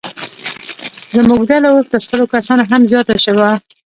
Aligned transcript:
زموږ 1.15 1.41
ډله 1.49 1.67
اوس 1.71 1.85
تر 1.93 2.01
سلو 2.09 2.25
کسانو 2.33 2.63
هم 2.71 2.81
زیاته 2.91 3.15
شوه. 3.25 3.49